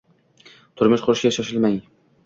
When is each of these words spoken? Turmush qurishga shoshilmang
Turmush 0.81 1.05
qurishga 1.09 1.35
shoshilmang 1.39 1.81